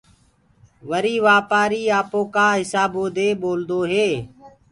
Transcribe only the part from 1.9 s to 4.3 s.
آپوڪآ هسابو دي ٻولدوئي